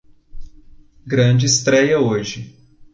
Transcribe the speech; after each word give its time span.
Grande 1.05 1.45
estréia 1.45 1.99
hoje 2.01 2.57